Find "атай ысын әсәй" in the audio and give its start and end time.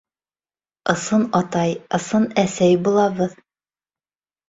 1.41-2.83